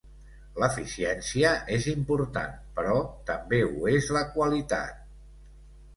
[0.61, 2.95] L'eficiència és important, però
[3.31, 5.09] també ho és la qualitat.